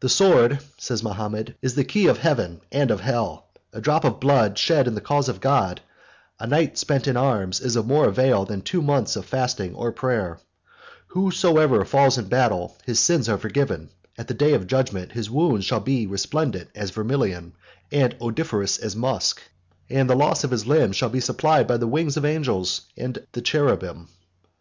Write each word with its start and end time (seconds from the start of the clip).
"The 0.00 0.08
sword," 0.08 0.58
says 0.76 1.04
Mahomet, 1.04 1.56
"is 1.62 1.76
the 1.76 1.84
key 1.84 2.08
of 2.08 2.18
heaven 2.18 2.62
and 2.72 2.90
of 2.90 3.00
hell; 3.02 3.46
a 3.72 3.80
drop 3.80 4.02
of 4.04 4.18
blood 4.18 4.58
shed 4.58 4.88
in 4.88 4.96
the 4.96 5.00
cause 5.00 5.28
of 5.28 5.40
God, 5.40 5.80
a 6.40 6.48
night 6.48 6.76
spent 6.76 7.06
in 7.06 7.16
arms, 7.16 7.60
is 7.60 7.76
of 7.76 7.86
more 7.86 8.08
avail 8.08 8.44
than 8.44 8.62
two 8.62 8.82
months 8.82 9.14
of 9.14 9.24
fasting 9.24 9.76
or 9.76 9.92
prayer: 9.92 10.40
whosoever 11.06 11.84
falls 11.84 12.18
in 12.18 12.24
battle, 12.24 12.76
his 12.84 12.98
sins 12.98 13.28
are 13.28 13.38
forgiven: 13.38 13.90
at 14.18 14.26
the 14.26 14.34
day 14.34 14.54
of 14.54 14.66
judgment 14.66 15.12
his 15.12 15.30
wounds 15.30 15.64
shall 15.64 15.78
be 15.78 16.08
resplendent 16.08 16.68
as 16.74 16.90
vermilion, 16.90 17.52
and 17.92 18.16
odoriferous 18.20 18.78
as 18.78 18.96
musk; 18.96 19.40
and 19.88 20.10
the 20.10 20.16
loss 20.16 20.42
of 20.42 20.50
his 20.50 20.66
limbs 20.66 20.96
shall 20.96 21.08
be 21.08 21.20
supplied 21.20 21.68
by 21.68 21.76
the 21.76 21.86
wings 21.86 22.16
of 22.16 22.24
angels 22.24 22.80
and 22.96 23.24
cherubim." 23.44 24.08